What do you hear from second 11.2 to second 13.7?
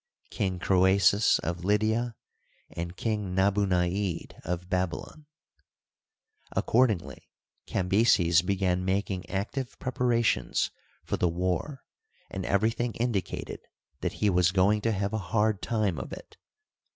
war, and everything indicated